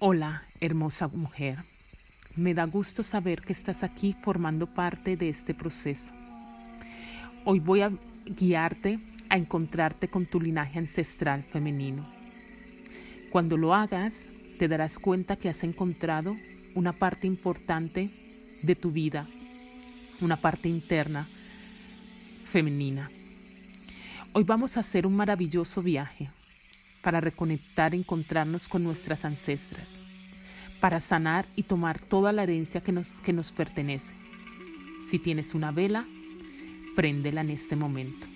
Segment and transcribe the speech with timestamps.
[0.00, 1.58] Hola, hermosa mujer.
[2.36, 6.12] Me da gusto saber que estás aquí formando parte de este proceso.
[7.44, 7.90] Hoy voy a
[8.24, 12.06] guiarte a encontrarte con tu linaje ancestral femenino.
[13.32, 14.14] Cuando lo hagas,
[14.56, 16.36] te darás cuenta que has encontrado
[16.76, 18.08] una parte importante
[18.62, 19.26] de tu vida,
[20.20, 21.26] una parte interna
[22.52, 23.10] femenina.
[24.32, 26.30] Hoy vamos a hacer un maravilloso viaje
[27.02, 29.86] para reconectar, encontrarnos con nuestras ancestras,
[30.80, 34.14] para sanar y tomar toda la herencia que nos, que nos pertenece.
[35.10, 36.04] Si tienes una vela,
[36.96, 38.26] préndela en este momento.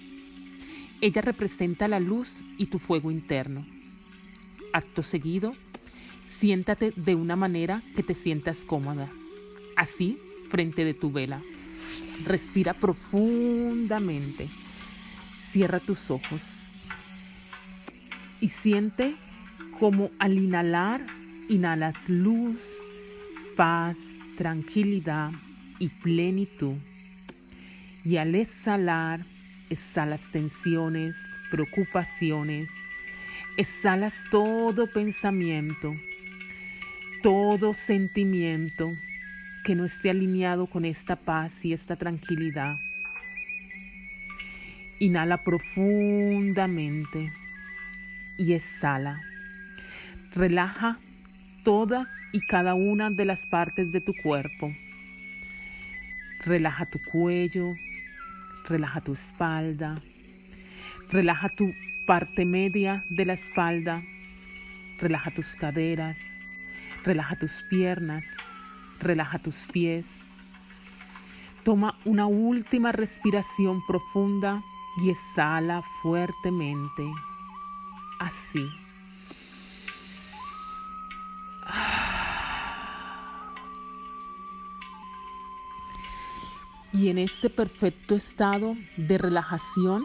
[1.01, 3.66] Ella representa la luz y tu fuego interno.
[4.73, 5.54] Acto seguido,
[6.38, 9.09] siéntate de una manera que te sientas cómoda,
[9.76, 10.18] así
[10.48, 11.42] frente de tu vela.
[12.24, 14.48] Respira profundamente.
[15.51, 16.42] Cierra tus ojos
[18.42, 19.14] y siente
[19.78, 21.01] como al inhalar
[21.48, 22.74] inhalas luz,
[23.57, 23.96] paz,
[24.37, 25.30] tranquilidad
[25.79, 26.74] y plenitud.
[28.04, 29.20] Y al exhalar,
[29.70, 31.15] exhalas tensiones,
[31.51, 32.68] preocupaciones,
[33.57, 35.95] exhalas todo pensamiento,
[37.23, 38.93] todo sentimiento
[39.65, 42.80] que no esté alineado con esta paz y esta tranquilidad.
[44.98, 47.32] Inhala profundamente
[48.37, 49.21] y exhala.
[50.35, 50.99] Relaja
[51.65, 54.73] todas y cada una de las partes de tu cuerpo.
[56.45, 57.75] Relaja tu cuello,
[58.69, 60.01] relaja tu espalda,
[61.10, 61.73] relaja tu
[62.07, 64.03] parte media de la espalda,
[64.99, 66.16] relaja tus caderas,
[67.05, 68.25] relaja tus piernas,
[69.00, 70.06] relaja tus pies.
[71.65, 74.62] Toma una última respiración profunda
[75.05, 77.05] y exhala fuertemente
[78.22, 78.70] así.
[86.92, 90.04] Y en este perfecto estado de relajación,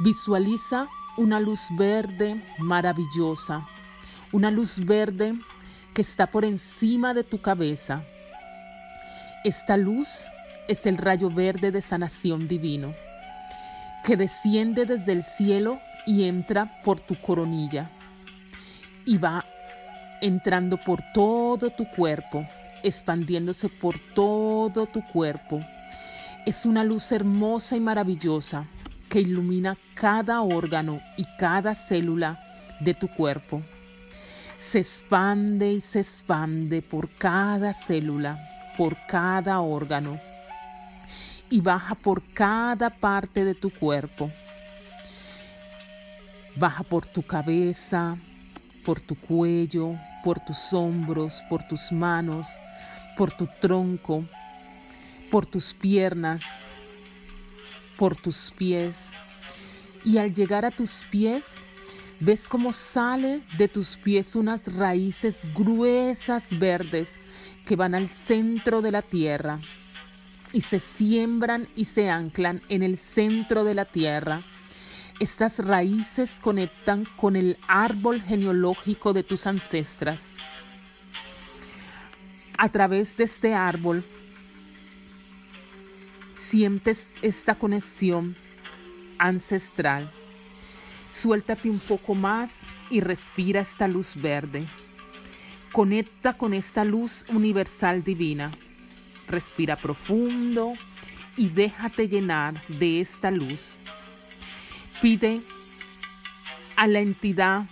[0.00, 3.66] visualiza una luz verde maravillosa,
[4.32, 5.34] una luz verde
[5.94, 8.02] que está por encima de tu cabeza.
[9.44, 10.08] Esta luz
[10.68, 12.94] es el rayo verde de sanación divino,
[14.04, 17.90] que desciende desde el cielo y entra por tu coronilla
[19.04, 19.44] y va
[20.20, 22.46] entrando por todo tu cuerpo,
[22.82, 25.64] expandiéndose por todo tu cuerpo.
[26.46, 28.64] Es una luz hermosa y maravillosa
[29.08, 32.38] que ilumina cada órgano y cada célula
[32.80, 33.62] de tu cuerpo.
[34.58, 38.38] Se expande y se expande por cada célula,
[38.76, 40.18] por cada órgano
[41.50, 44.30] y baja por cada parte de tu cuerpo
[46.56, 48.16] Baja por tu cabeza,
[48.84, 52.46] por tu cuello, por tus hombros, por tus manos,
[53.16, 54.24] por tu tronco,
[55.30, 56.42] por tus piernas,
[57.98, 58.94] por tus pies.
[60.04, 61.44] Y al llegar a tus pies,
[62.20, 67.08] ves cómo sale de tus pies unas raíces gruesas verdes
[67.66, 69.58] que van al centro de la tierra
[70.52, 74.42] y se siembran y se anclan en el centro de la tierra
[75.20, 80.18] estas raíces conectan con el árbol genealógico de tus ancestras.
[82.58, 84.04] A través de este árbol
[86.36, 88.36] sientes esta conexión
[89.18, 90.10] ancestral.
[91.12, 92.60] Suéltate un poco más
[92.90, 94.66] y respira esta luz verde.
[95.72, 98.52] Conecta con esta luz universal divina.
[99.28, 100.74] Respira profundo
[101.36, 103.78] y déjate llenar de esta luz.
[105.04, 105.42] Pide
[106.76, 107.66] a la entidad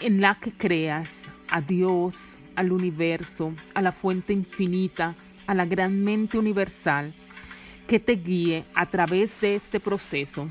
[0.00, 1.08] en la que creas,
[1.48, 5.14] a Dios, al universo, a la fuente infinita,
[5.46, 7.14] a la gran mente universal,
[7.86, 10.50] que te guíe a través de este proceso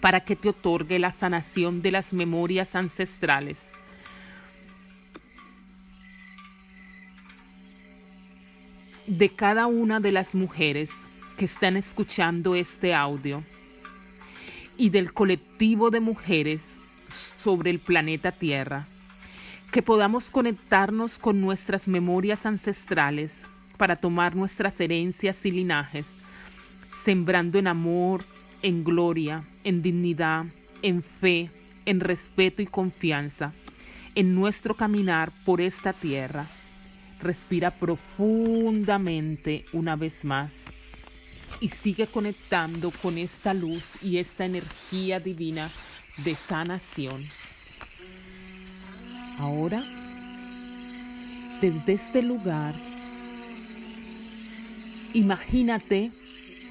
[0.00, 3.70] para que te otorgue la sanación de las memorias ancestrales.
[9.06, 10.90] De cada una de las mujeres
[11.36, 13.44] que están escuchando este audio,
[14.82, 16.74] y del colectivo de mujeres
[17.06, 18.88] sobre el planeta Tierra,
[19.70, 23.42] que podamos conectarnos con nuestras memorias ancestrales
[23.76, 26.06] para tomar nuestras herencias y linajes,
[26.92, 28.24] sembrando en amor,
[28.62, 30.46] en gloria, en dignidad,
[30.82, 31.48] en fe,
[31.86, 33.52] en respeto y confianza,
[34.16, 36.44] en nuestro caminar por esta tierra.
[37.20, 40.61] Respira profundamente una vez más
[41.62, 45.70] y sigue conectando con esta luz y esta energía divina
[46.24, 47.24] de sanación.
[49.38, 49.84] Ahora,
[51.60, 52.74] desde este lugar,
[55.14, 56.10] imagínate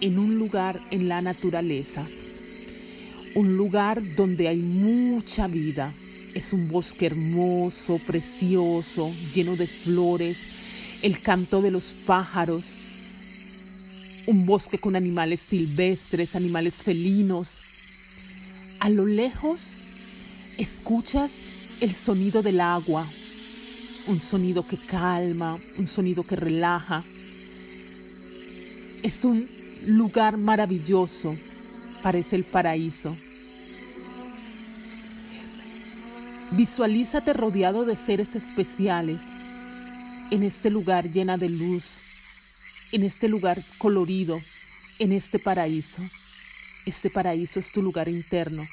[0.02, 2.06] en un lugar en la naturaleza,
[3.34, 5.94] un lugar donde hay mucha vida.
[6.34, 10.38] Es un bosque hermoso, precioso, lleno de flores,
[11.02, 12.78] el canto de los pájaros,
[14.28, 17.50] un bosque con animales silvestres, animales felinos.
[18.80, 19.68] A lo lejos
[20.58, 21.32] escuchas
[21.82, 23.06] el sonido del agua,
[24.08, 27.04] un sonido que calma, un sonido que relaja.
[29.04, 29.50] Es un
[29.86, 31.36] lugar maravilloso,
[32.04, 33.18] parece el paraíso.
[36.52, 39.22] Visualízate rodeado de seres especiales
[40.32, 41.98] en este lugar llena de luz,
[42.92, 44.42] en este lugar colorido,
[45.00, 46.02] en este paraíso.
[46.86, 48.68] Este paraíso es tu lugar interno.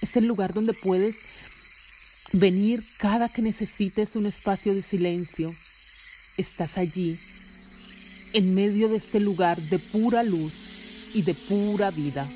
[0.00, 1.16] Es el lugar donde puedes
[2.32, 5.54] venir cada que necesites un espacio de silencio.
[6.36, 7.18] Estás allí,
[8.32, 12.28] en medio de este lugar de pura luz y de pura vida.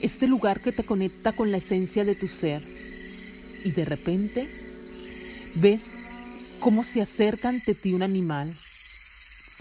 [0.00, 2.62] Este lugar que te conecta con la esencia de tu ser.
[3.64, 4.48] Y de repente
[5.56, 5.82] ves
[6.60, 8.56] cómo se acerca ante ti un animal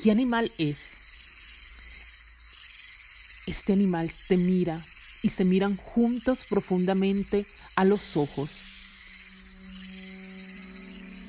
[0.02, 0.78] ¿Qué animal es?
[3.46, 4.86] Este animal te mira
[5.22, 8.62] y se miran juntos profundamente a los ojos.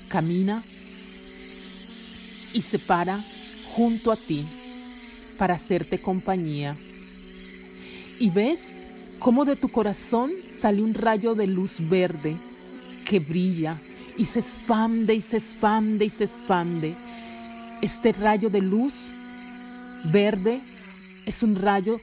[0.08, 0.62] Camina
[2.52, 3.18] y se para
[3.74, 4.46] junto a ti
[5.36, 6.76] para hacerte compañía.
[8.20, 8.60] Y ves
[9.18, 10.30] cómo de tu corazón
[10.60, 12.36] sale un rayo de luz verde
[13.04, 13.80] que brilla
[14.16, 16.94] y se expande y se expande y se expande
[17.82, 18.92] este rayo de luz
[20.04, 20.60] verde
[21.24, 22.00] es un rayo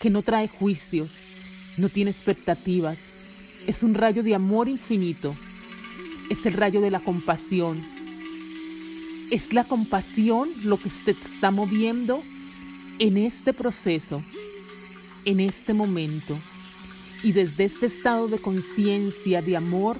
[0.00, 1.10] que no trae juicios,
[1.76, 2.98] no tiene expectativas.
[3.66, 5.34] Es un rayo de amor infinito.
[6.30, 7.84] Es el rayo de la compasión.
[9.30, 12.22] Es la compasión lo que se está moviendo
[13.00, 14.22] en este proceso,
[15.24, 16.38] en este momento.
[17.24, 19.98] Y desde este estado de conciencia, de amor,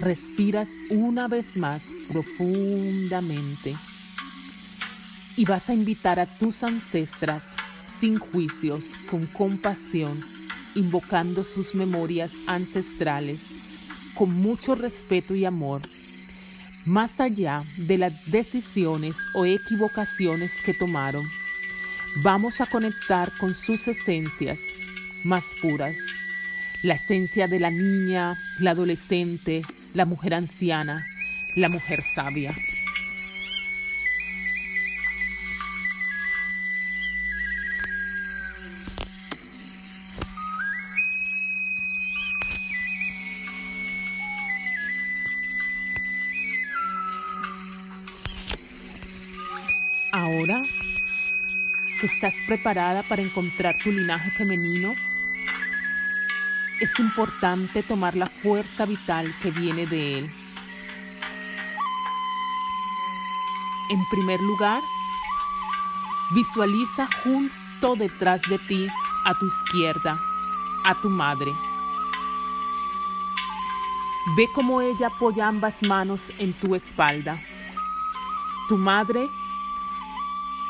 [0.00, 3.76] respiras una vez más profundamente
[5.38, 7.44] y vas a invitar a tus ancestras
[8.00, 10.24] sin juicios, con compasión,
[10.74, 13.38] invocando sus memorias ancestrales,
[14.14, 15.82] con mucho respeto y amor,
[16.84, 21.24] más allá de las decisiones o equivocaciones que tomaron.
[22.24, 24.58] Vamos a conectar con sus esencias
[25.22, 25.94] más puras,
[26.82, 29.62] la esencia de la niña, la adolescente,
[29.94, 31.06] la mujer anciana,
[31.54, 32.56] la mujer sabia.
[52.48, 54.94] Preparada para encontrar tu linaje femenino,
[56.80, 60.30] es importante tomar la fuerza vital que viene de él.
[63.90, 64.80] En primer lugar,
[66.34, 68.88] visualiza justo detrás de ti,
[69.26, 70.18] a tu izquierda,
[70.86, 71.52] a tu madre.
[74.36, 77.42] Ve cómo ella apoya ambas manos en tu espalda.
[78.68, 79.28] Tu madre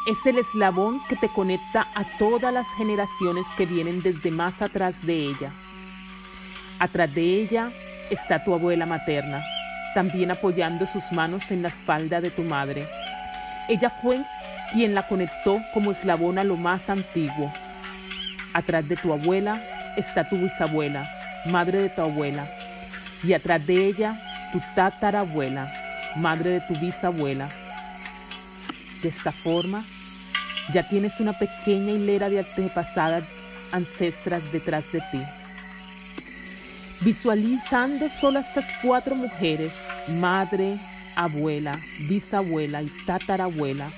[0.08, 5.04] es el eslabón que te conecta a todas las generaciones que vienen desde más atrás
[5.04, 5.52] de ella.
[6.78, 7.70] Atrás de ella
[8.08, 9.44] está tu abuela materna,
[9.94, 12.88] también apoyando sus manos en la espalda de tu madre.
[13.68, 14.22] Ella fue
[14.72, 17.52] quien la conectó como eslabón a lo más antiguo.
[18.54, 19.62] Atrás de tu abuela
[19.98, 21.06] está tu bisabuela,
[21.44, 22.48] madre de tu abuela,
[23.22, 24.18] y atrás de ella
[24.54, 25.70] tu tatarabuela,
[26.16, 27.50] madre de tu bisabuela.
[29.02, 29.84] De esta forma,
[30.72, 33.24] ya tienes una pequeña hilera de antepasadas
[33.72, 35.22] ancestras detrás de ti.
[37.00, 39.72] Visualizando solo estas cuatro mujeres,
[40.08, 40.78] madre,
[41.14, 43.90] abuela, bisabuela y tatarabuela,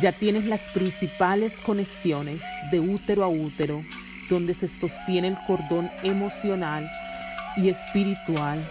[0.00, 3.82] ya tienes las principales conexiones de útero a útero,
[4.28, 6.88] donde se sostiene el cordón emocional
[7.56, 8.64] y espiritual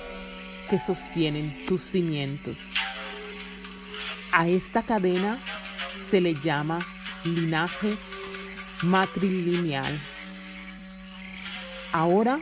[0.70, 2.58] que sostienen tus cimientos.
[4.32, 5.42] A esta cadena
[6.10, 6.86] se le llama
[7.24, 7.98] linaje
[8.82, 10.00] matrilineal.
[11.92, 12.40] Ahora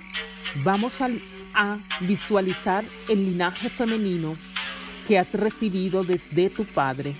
[0.64, 1.10] vamos a,
[1.54, 4.36] a, visualizar el linaje femenino
[5.08, 7.16] que has recibido desde tu padre.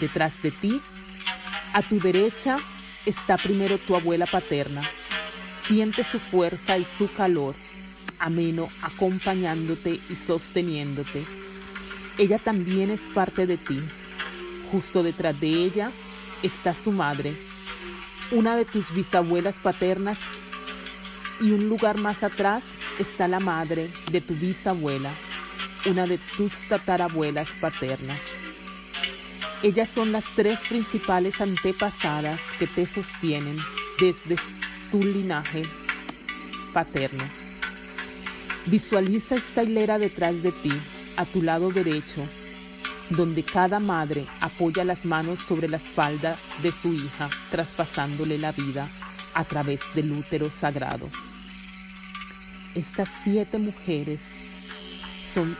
[0.00, 0.80] Detrás de ti,
[1.72, 2.58] a tu derecha,
[3.06, 4.82] está primero tu abuela paterna.
[5.66, 7.54] Siente su fuerza y su calor.
[8.20, 11.24] ameno, acompañándote y sosteniéndote.
[12.18, 13.80] Ella también es parte de ti.
[14.72, 15.92] Justo detrás de ella
[16.42, 17.36] está su madre,
[18.30, 20.18] una de tus bisabuelas paternas,
[21.40, 22.64] y un lugar más atrás
[22.98, 25.10] está la madre de tu bisabuela,
[25.86, 28.20] una de tus tatarabuelas paternas.
[29.62, 33.58] Ellas son las tres principales antepasadas que te sostienen
[34.00, 34.36] desde
[34.90, 35.62] tu linaje
[36.72, 37.24] paterno.
[38.66, 40.72] Visualiza esta hilera detrás de ti,
[41.16, 42.28] a tu lado derecho,
[43.10, 48.88] donde cada madre apoya las manos sobre la espalda de su hija, traspasándole la vida
[49.34, 51.08] a través del útero sagrado.
[52.74, 54.22] Estas siete mujeres
[55.32, 55.56] son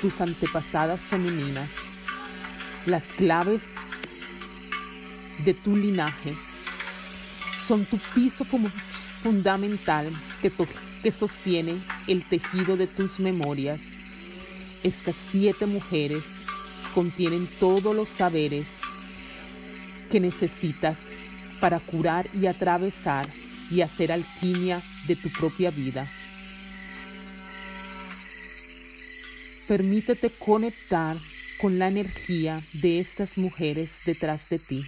[0.00, 1.68] tus antepasadas femeninas,
[2.86, 3.66] las claves
[5.44, 6.34] de tu linaje,
[7.66, 8.46] son tu piso
[9.22, 10.50] fundamental que,
[11.02, 13.82] que sostiene el tejido de tus memorias.
[14.82, 16.24] Estas siete mujeres
[16.98, 18.66] contienen todos los saberes
[20.10, 20.98] que necesitas
[21.60, 23.28] para curar y atravesar
[23.70, 26.10] y hacer alquimia de tu propia vida.
[29.68, 31.16] Permítete conectar
[31.60, 34.84] con la energía de estas mujeres detrás de ti.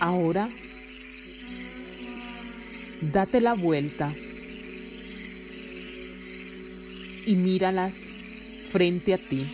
[0.00, 0.48] Ahora
[3.00, 4.14] date la vuelta
[7.26, 7.94] y míralas
[8.70, 9.46] frente a ti.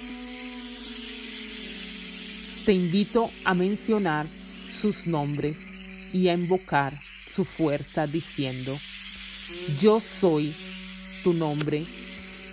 [2.64, 4.26] Te invito a mencionar
[4.68, 5.58] sus nombres
[6.12, 8.76] y a invocar su fuerza diciendo,
[9.80, 10.52] yo soy
[11.22, 11.84] tu nombre,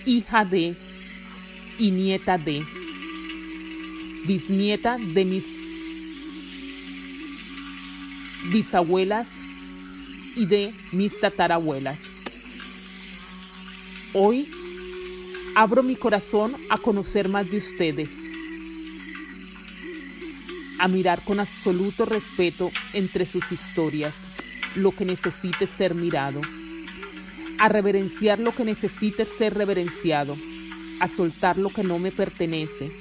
[0.05, 0.75] hija de
[1.79, 2.63] y nieta de,
[4.27, 5.45] bisnieta de mis
[8.51, 9.27] bisabuelas
[10.35, 11.99] y de mis tatarabuelas.
[14.13, 14.49] Hoy
[15.55, 18.11] abro mi corazón a conocer más de ustedes,
[20.79, 24.13] a mirar con absoluto respeto entre sus historias
[24.75, 26.41] lo que necesite ser mirado,
[27.59, 30.35] a reverenciar lo que necesite ser reverenciado,
[30.99, 32.91] a soltar lo que no me pertenece,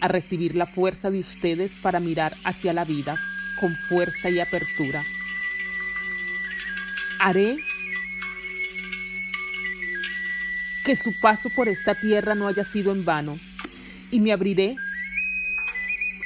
[0.00, 3.16] a recibir la fuerza de ustedes para mirar hacia la vida
[3.60, 5.04] con fuerza y apertura
[7.18, 7.58] haré
[10.84, 13.38] que su paso por esta tierra no haya sido en vano,
[14.10, 14.76] y me abriré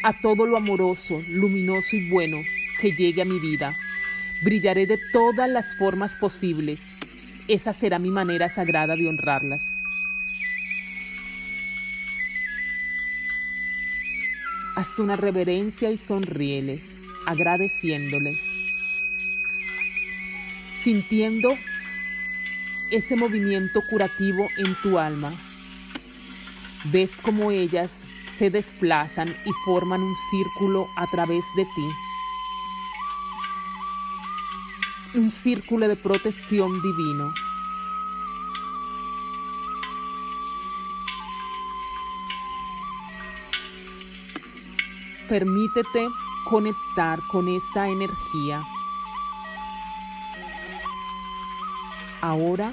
[0.02, 2.38] a todo lo amoroso, luminoso y bueno
[2.80, 3.76] que llegue a mi vida.
[4.42, 6.80] Brillaré de todas las formas posibles.
[7.48, 9.62] Esa será mi manera sagrada de honrarlas.
[14.76, 16.84] Haz una reverencia y sonríeles,
[17.26, 18.57] agradeciéndoles
[20.82, 21.56] sintiendo
[22.90, 25.32] ese movimiento curativo en tu alma.
[26.92, 28.04] Ves cómo ellas
[28.38, 31.88] se desplazan y forman un círculo a través de ti.
[35.14, 37.32] Un círculo de protección divino.
[45.28, 46.08] Permítete
[46.46, 48.62] conectar con esta energía.
[52.20, 52.72] Ahora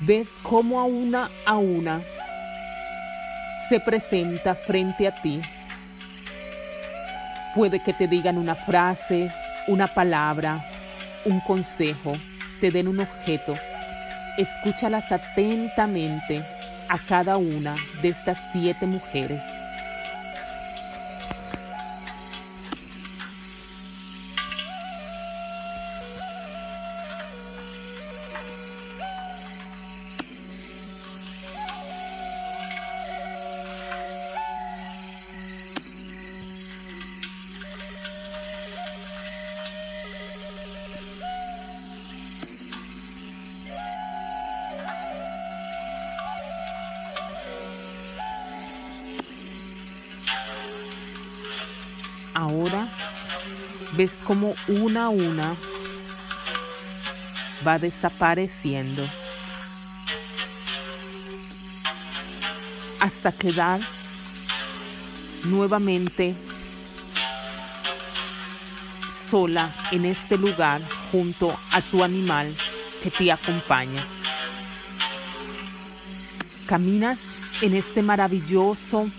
[0.00, 2.02] ves cómo a una a una
[3.68, 5.40] se presenta frente a ti.
[7.54, 9.32] Puede que te digan una frase,
[9.68, 10.60] una palabra,
[11.24, 12.14] un consejo,
[12.60, 13.54] te den un objeto.
[14.36, 16.44] Escúchalas atentamente
[16.88, 19.42] a cada una de estas siete mujeres.
[52.40, 52.88] Ahora
[53.98, 55.54] ves como una a una
[57.66, 59.06] va desapareciendo
[62.98, 63.78] hasta quedar
[65.44, 66.34] nuevamente
[69.30, 70.80] sola en este lugar
[71.12, 72.50] junto a tu animal
[73.02, 74.02] que te acompaña.
[76.66, 77.18] Caminas
[77.60, 79.10] en este maravilloso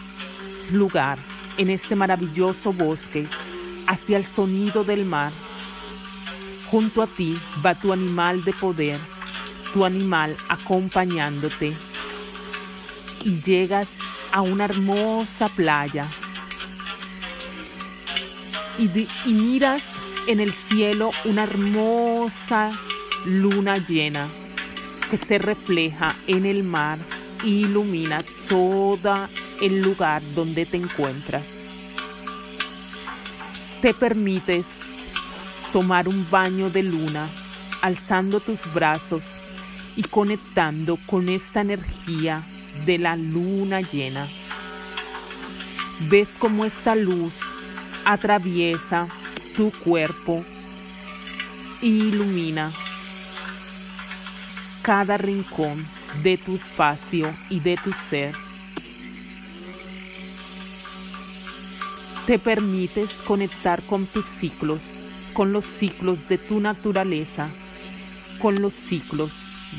[0.71, 1.19] lugar,
[1.57, 3.27] en este maravilloso bosque,
[3.87, 5.31] hacia el sonido del mar.
[6.69, 8.99] Junto a ti va tu animal de poder,
[9.73, 11.73] tu animal acompañándote.
[13.23, 13.87] Y llegas
[14.31, 16.07] a una hermosa playa.
[18.77, 19.83] Y, miras
[20.27, 22.71] en el cielo una hermosa
[23.25, 24.27] luna llena
[25.09, 26.97] que se refleja en el mar
[27.43, 29.27] e ilumina todo
[29.61, 31.43] el lugar donde te encuentras.
[33.81, 34.65] Te permites
[35.71, 37.27] tomar un baño de luna
[37.81, 39.23] alzando tus brazos
[39.95, 42.43] y conectando con esta energía
[42.85, 44.27] de la luna llena.
[46.09, 47.33] Ves cómo esta luz
[48.05, 49.07] atraviesa
[49.55, 50.43] tu cuerpo
[51.81, 52.71] e ilumina
[54.81, 55.85] cada rincón
[56.23, 58.35] de tu espacio y de tu ser.
[62.25, 64.79] Te permites conectar con tus ciclos,
[65.33, 67.49] con los ciclos de tu naturaleza,
[68.39, 69.31] con los ciclos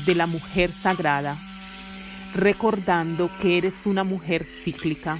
[0.05, 1.37] de la mujer sagrada,
[2.35, 5.17] recordando que eres una mujer cíclica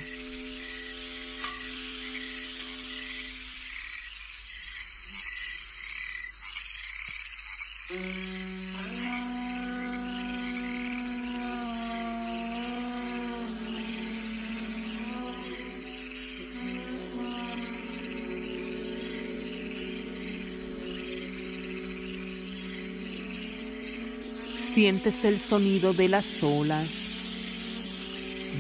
[24.74, 26.90] Sientes el sonido de las olas,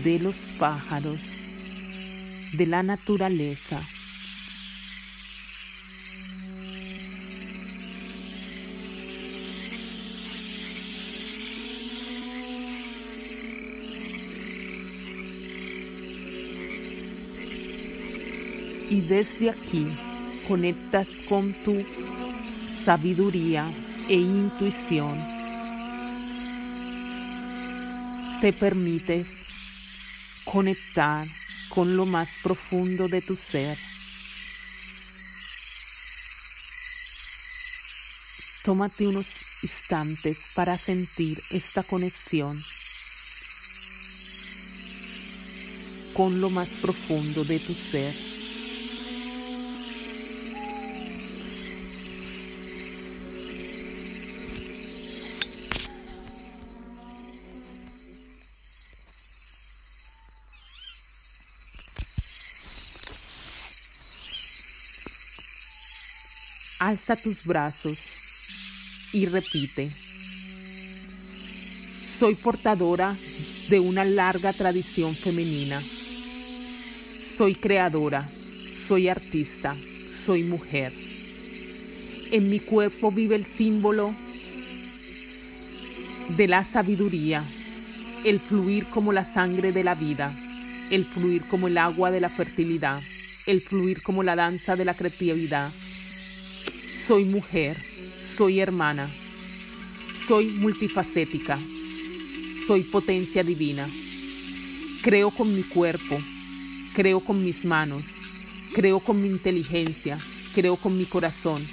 [0.03, 1.17] de los pájaros,
[2.55, 3.82] de la naturaleza.
[18.91, 19.88] Y desde aquí
[20.48, 21.83] conectas con tu
[22.85, 23.66] sabiduría
[24.07, 25.32] e intuición
[28.44, 29.25] te permites
[30.44, 31.25] conectar
[31.70, 33.77] con lo más profundo de tu ser.
[38.66, 39.27] Tómate unos
[39.62, 42.62] instantes para sentir esta conexión
[46.14, 48.43] con lo más profundo de tu ser.
[66.85, 67.98] Alza tus brazos
[69.13, 69.93] y repite.
[72.19, 73.15] Soy portadora
[73.69, 75.79] de una larga tradición femenina.
[77.22, 78.29] Soy creadora,
[78.75, 79.77] soy artista,
[80.09, 80.91] soy mujer.
[82.33, 84.13] En mi cuerpo vive el símbolo
[86.35, 87.50] de la sabiduría,
[88.25, 90.35] el fluir como la sangre de la vida,
[90.91, 93.01] el fluir como el agua de la fertilidad,
[93.46, 95.72] el fluir como la danza de la creatividad,
[97.07, 97.83] soy mujer,
[98.18, 99.13] soy hermana,
[100.27, 101.59] soy multifacética,
[102.66, 103.89] soy potencia divina.
[105.01, 106.18] Creo con mi cuerpo,
[106.94, 108.07] creo con mis manos,
[108.74, 110.18] creo con mi inteligencia,
[110.55, 111.68] creo con mi corazón.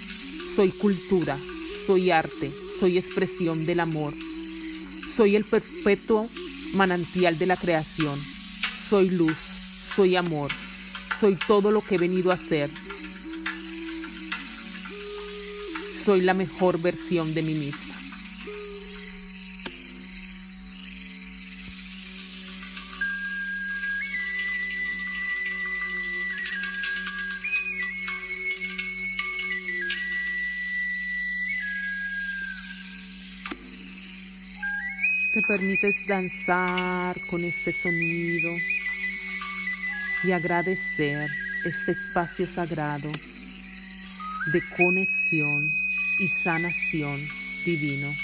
[0.56, 1.38] Soy cultura,
[1.86, 4.14] soy arte, soy expresión del amor.
[5.06, 6.28] Soy el perpetuo
[6.74, 8.18] manantial de la creación.
[8.74, 9.38] Soy luz,
[9.94, 10.50] soy amor,
[11.20, 12.70] soy todo lo que he venido a ser
[16.00, 17.94] soy la mejor versión de mí misma.
[35.34, 38.50] Te permites danzar con este sonido
[40.24, 41.28] y agradecer
[41.64, 43.12] este espacio sagrado
[44.52, 45.70] de conexión
[46.20, 47.18] y sanación
[47.64, 48.14] divino.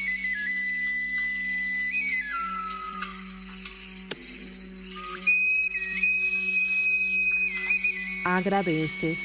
[8.26, 9.18] Agradeces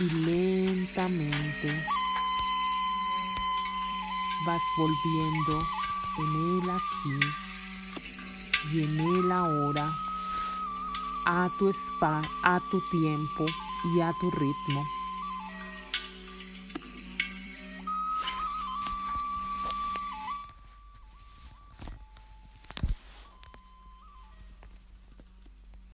[0.00, 1.84] y lentamente
[4.46, 5.66] vas volviendo
[6.18, 7.18] en el aquí
[8.72, 10.07] y en el ahora
[11.28, 13.44] a tu spa, a tu tiempo
[13.84, 14.97] y a tu ritmo.